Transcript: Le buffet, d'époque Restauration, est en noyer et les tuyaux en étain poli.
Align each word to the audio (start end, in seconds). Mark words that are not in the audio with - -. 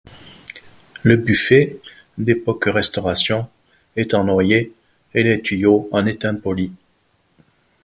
Le 1.03 1.15
buffet, 1.15 1.77
d'époque 2.17 2.63
Restauration, 2.65 3.47
est 3.95 4.15
en 4.15 4.23
noyer 4.23 4.73
et 5.13 5.21
les 5.21 5.43
tuyaux 5.43 5.89
en 5.91 6.07
étain 6.07 6.33
poli. 6.33 6.73